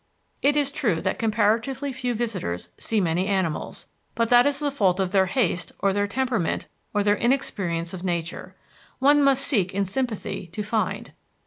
It 0.41 0.57
is 0.57 0.71
true 0.71 0.99
that 1.01 1.19
comparatively 1.19 1.93
few 1.93 2.15
visitors 2.15 2.69
see 2.79 2.99
many 2.99 3.27
animals, 3.27 3.85
but 4.15 4.29
that 4.29 4.47
is 4.47 4.57
the 4.57 4.71
fault 4.71 4.99
of 4.99 5.11
their 5.11 5.27
haste 5.27 5.73
or 5.77 5.93
their 5.93 6.07
temperament 6.07 6.65
or 6.91 7.03
their 7.03 7.17
inexperience 7.17 7.93
of 7.93 8.03
nature. 8.03 8.55
One 8.97 9.21
must 9.21 9.45
seek 9.45 9.75
in 9.75 9.85
sympathy 9.85 10.47
to 10.53 10.63
find. 10.63 11.11